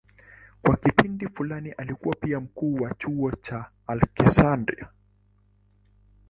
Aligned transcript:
Kwa 0.61 0.77
kipindi 0.77 1.27
fulani 1.29 1.71
alikuwa 1.71 2.15
pia 2.15 2.39
mkuu 2.39 2.75
wa 2.75 2.93
chuo 2.93 3.31
cha 3.31 3.71
Aleksandria. 3.87 4.89